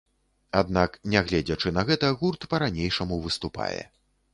Аднак 0.61 0.95
нягледзячы 1.15 1.75
на 1.77 1.85
гэта 1.93 2.13
гурт 2.25 2.51
па-ранейшаму 2.55 3.25
выступае. 3.29 3.81